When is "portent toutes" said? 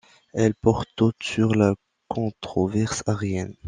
0.55-1.21